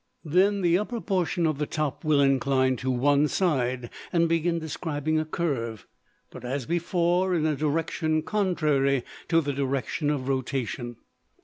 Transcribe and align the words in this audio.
Then 0.25 0.61
the 0.61 0.79
upper 0.79 0.99
portion 0.99 1.45
of 1.45 1.59
the 1.59 1.67
top 1.67 2.03
will 2.03 2.21
incline 2.21 2.75
to 2.77 2.89
one 2.89 3.27
side, 3.27 3.91
and 4.11 4.27
begin 4.27 4.57
describing 4.57 5.19
a 5.19 5.25
curve: 5.25 5.85
but, 6.31 6.43
as 6.43 6.65
before, 6.65 7.35
in 7.35 7.45
a 7.45 7.55
direction 7.55 8.23
contrary 8.23 9.03
to 9.27 9.41
the 9.41 9.53
direction 9.53 10.09
of 10.09 10.27
rotation. 10.27 10.95